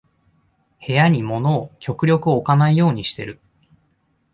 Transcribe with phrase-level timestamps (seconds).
[0.83, 3.39] 部屋に物を極力置かないようにしてる